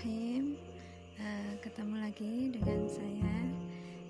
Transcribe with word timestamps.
Bismillahirrahmanirrahim 0.00 0.56
eh, 1.20 1.54
Ketemu 1.60 1.96
lagi 2.00 2.34
dengan 2.56 2.80
saya. 2.88 3.36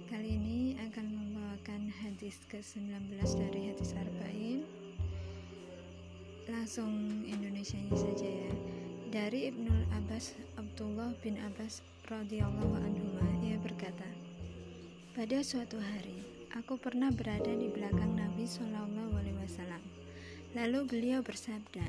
Kali 0.06 0.38
ini 0.38 0.78
akan 0.86 1.06
membawakan 1.10 1.90
hadis 1.90 2.38
ke-19 2.46 3.10
dari 3.18 3.74
hadis 3.74 3.90
Arba'in. 3.98 4.62
Langsung 6.46 6.94
Indonesia 7.26 7.74
nya 7.74 7.90
saja 7.98 8.22
ya. 8.22 8.54
Dari 9.10 9.50
Ibnu 9.50 9.90
Abbas 9.98 10.38
Abdullah 10.62 11.10
bin 11.26 11.42
Abbas 11.42 11.82
radhiyallahu 12.06 12.74
anhu 12.86 13.18
ia 13.42 13.58
berkata 13.58 14.06
Pada 15.18 15.42
suatu 15.42 15.82
hari 15.82 16.22
aku 16.54 16.78
pernah 16.78 17.10
berada 17.10 17.50
di 17.50 17.66
belakang 17.66 18.14
Nabi 18.14 18.46
Shallallahu 18.46 19.18
alaihi 19.18 19.42
wasallam. 19.42 19.82
Lalu 20.54 20.86
beliau 20.86 21.18
bersabda, 21.26 21.82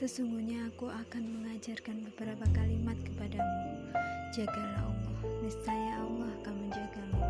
sesungguhnya 0.00 0.72
aku 0.72 0.88
akan 0.88 1.22
mengajarkan 1.28 2.00
beberapa 2.08 2.48
kalimat 2.56 2.96
kepadamu 3.04 3.92
jagalah 4.32 4.88
Allah 4.88 5.20
niscaya 5.44 5.92
Allah 6.00 6.28
akan 6.40 6.54
menjagamu 6.56 7.20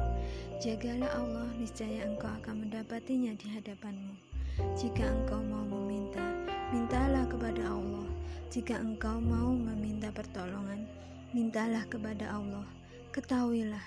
jagalah 0.62 1.10
Allah 1.19 1.48
niscaya 1.59 2.06
engkau 2.06 2.30
akan 2.30 2.55
mendapatinya 2.62 3.34
di 3.34 3.46
hadapanmu 3.59 4.30
jika 4.77 5.05
engkau 5.06 5.41
mau 5.46 5.65
meminta, 5.65 6.24
mintalah 6.73 7.24
kepada 7.29 7.65
Allah. 7.70 8.06
Jika 8.51 8.82
engkau 8.82 9.23
mau 9.23 9.55
meminta 9.55 10.10
pertolongan, 10.10 10.84
mintalah 11.30 11.87
kepada 11.87 12.34
Allah. 12.34 12.66
Ketahuilah, 13.15 13.82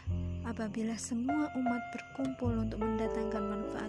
apabila 0.48 0.96
semua 0.96 1.52
umat 1.56 1.84
berkumpul 1.92 2.52
untuk 2.56 2.80
mendatangkan 2.80 3.44
manfaat 3.44 3.83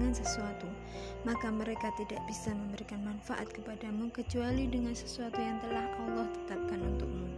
dengan 0.00 0.16
sesuatu, 0.16 0.64
maka 1.28 1.52
mereka 1.52 1.92
tidak 2.00 2.24
bisa 2.24 2.56
memberikan 2.56 3.04
manfaat 3.04 3.52
kepadamu 3.52 4.08
kecuali 4.08 4.64
dengan 4.64 4.96
sesuatu 4.96 5.36
yang 5.36 5.60
telah 5.60 5.84
Allah 6.00 6.24
tetapkan 6.32 6.80
untukmu. 6.80 7.28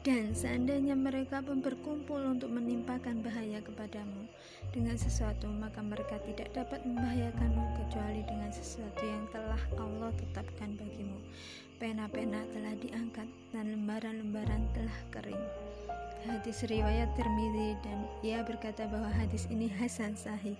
Dan 0.00 0.32
seandainya 0.32 0.96
mereka 0.96 1.44
pun 1.44 1.60
berkumpul 1.60 2.24
untuk 2.24 2.48
menimpakan 2.48 3.20
bahaya 3.20 3.60
kepadamu 3.60 4.24
dengan 4.72 4.96
sesuatu, 4.96 5.50
maka 5.50 5.84
mereka 5.84 6.16
tidak 6.24 6.54
dapat 6.56 6.80
membahayakanmu 6.88 7.84
kecuali 7.84 8.24
dengan 8.24 8.48
sesuatu 8.48 9.02
yang 9.04 9.26
telah 9.34 9.60
Allah 9.76 10.08
tetapkan 10.16 10.78
bagimu. 10.78 11.20
Pena-pena 11.76 12.40
telah 12.54 12.72
diangkat 12.80 13.28
dan 13.52 13.76
lembaran-lembaran 13.76 14.62
telah 14.72 14.98
kering. 15.12 15.44
Hadis 16.24 16.64
riwayat 16.64 17.12
Tirmidzi 17.16 17.76
dan 17.84 17.98
ia 18.24 18.40
berkata 18.40 18.88
bahwa 18.88 19.12
hadis 19.12 19.48
ini 19.52 19.68
hasan 19.68 20.16
sahih. 20.16 20.56